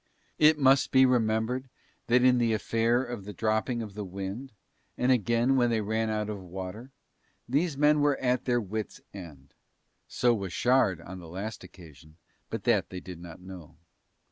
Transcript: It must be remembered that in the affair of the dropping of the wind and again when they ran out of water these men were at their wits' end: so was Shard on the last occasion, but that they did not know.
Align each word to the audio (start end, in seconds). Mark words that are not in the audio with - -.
It 0.39 0.57
must 0.57 0.89
be 0.89 1.05
remembered 1.05 1.69
that 2.07 2.23
in 2.23 2.39
the 2.39 2.53
affair 2.53 3.03
of 3.03 3.23
the 3.23 3.33
dropping 3.35 3.83
of 3.83 3.93
the 3.93 4.03
wind 4.03 4.51
and 4.97 5.11
again 5.11 5.55
when 5.55 5.69
they 5.69 5.79
ran 5.81 6.09
out 6.09 6.27
of 6.27 6.41
water 6.41 6.89
these 7.47 7.77
men 7.77 7.99
were 8.01 8.17
at 8.17 8.45
their 8.45 8.59
wits' 8.59 9.01
end: 9.13 9.53
so 10.07 10.33
was 10.33 10.53
Shard 10.53 11.01
on 11.01 11.19
the 11.19 11.29
last 11.29 11.63
occasion, 11.63 12.17
but 12.49 12.63
that 12.63 12.89
they 12.89 12.99
did 12.99 13.19
not 13.19 13.41
know. 13.41 13.77